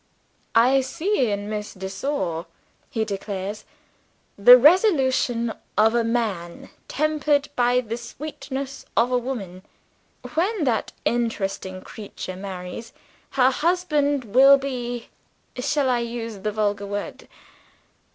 [0.55, 2.47] "I see in Miss de Sor,"
[2.89, 3.65] he declares,
[4.35, 9.61] "the resolution of a man, tempered by the sweetness of a woman.
[10.33, 12.93] When that interesting creature marries,
[13.37, 15.09] her husband will be
[15.57, 17.27] shall I use the vulgar word?